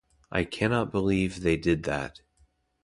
I 0.31 0.45
cannot 0.45 0.91
believe 0.91 1.41
they 1.41 1.57
did 1.57 1.83
that. 1.83 2.21